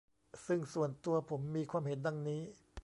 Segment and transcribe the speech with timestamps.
[0.45, 2.41] ซึ่งส่วนตัวผมมีความเห็นดังนี้